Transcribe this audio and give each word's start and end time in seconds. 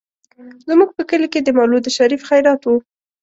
زموږ 0.67 0.89
په 0.97 1.03
کلي 1.09 1.27
کې 1.33 1.39
د 1.43 1.49
مولود 1.57 1.85
شريف 1.97 2.21
خيرات 2.29 2.61
و. 2.65 2.69